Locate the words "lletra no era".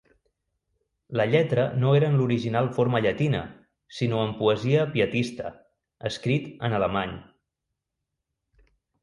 1.33-2.09